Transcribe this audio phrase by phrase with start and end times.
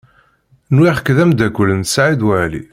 [0.75, 2.61] Nwiɣ-k d amdakel n Saɛid Waɛli.